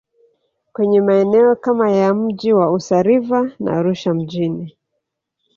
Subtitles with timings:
[0.73, 4.77] kwenye maeneo kama ya mji wa Usa River na Arusha mjini